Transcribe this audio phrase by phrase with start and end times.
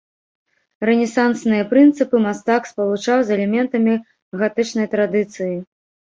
[0.89, 3.93] Рэнесансныя прынцыпы мастак спалучаў з элементамі
[4.43, 5.55] гатычнай традыцыі.